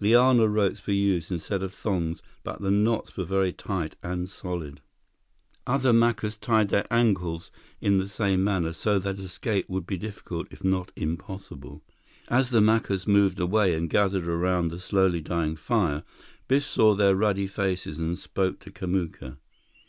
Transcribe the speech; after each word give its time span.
Liana 0.00 0.48
ropes 0.48 0.84
were 0.84 0.92
used 0.92 1.30
instead 1.30 1.62
of 1.62 1.72
thongs, 1.72 2.20
but 2.42 2.60
the 2.60 2.72
knots 2.72 3.16
were 3.16 3.22
very 3.22 3.52
tight 3.52 3.94
and 4.02 4.28
solid. 4.28 4.80
Other 5.64 5.92
Macus 5.92 6.36
tied 6.36 6.70
their 6.70 6.92
ankles 6.92 7.52
in 7.80 7.98
the 7.98 8.08
same 8.08 8.42
manner, 8.42 8.72
so 8.72 8.98
that 8.98 9.20
escape 9.20 9.68
would 9.68 9.86
be 9.86 9.96
difficult, 9.96 10.48
if 10.50 10.64
not 10.64 10.90
impossible. 10.96 11.84
As 12.26 12.50
the 12.50 12.60
Macus 12.60 13.06
moved 13.06 13.38
away 13.38 13.76
and 13.76 13.88
gathered 13.88 14.26
around 14.26 14.72
the 14.72 14.80
slowly 14.80 15.20
dying 15.20 15.54
fire, 15.54 16.02
Biff 16.48 16.64
saw 16.64 16.96
their 16.96 17.14
ruddy 17.14 17.46
faces 17.46 18.00
and 18.00 18.18
spoke 18.18 18.58
to 18.62 18.72
Kamuka. 18.72 19.36